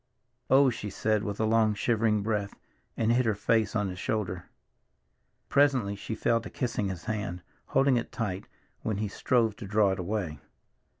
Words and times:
"Oh," 0.49 0.71
she 0.71 0.89
said 0.89 1.23
with 1.23 1.39
a 1.39 1.45
long, 1.45 1.75
shivering 1.75 2.23
breath, 2.23 2.55
and 2.97 3.11
hid 3.11 3.23
her 3.27 3.35
face 3.35 3.75
on 3.75 3.87
his 3.87 3.99
shoulder. 3.99 4.49
Presently 5.47 5.95
she 5.95 6.15
fell 6.15 6.41
to 6.41 6.49
kissing 6.49 6.89
his 6.89 7.05
hand, 7.05 7.43
holding 7.67 7.97
it 7.97 8.11
tight 8.11 8.47
when 8.81 8.97
he 8.97 9.07
strove 9.07 9.55
to 9.57 9.67
draw 9.67 9.91
it 9.91 9.99
away. 9.99 10.39